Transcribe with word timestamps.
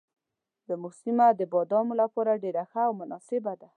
زموږ 0.67 0.93
سیمه 1.03 1.27
د 1.39 1.41
بادامو 1.53 1.93
لپاره 2.01 2.41
ډېره 2.43 2.63
ښه 2.71 2.81
او 2.87 2.93
مناسبه 3.01 3.53
ده. 3.61 3.67